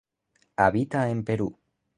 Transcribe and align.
Habita 0.55 1.11
en 1.11 1.23
Perú. 1.23 1.55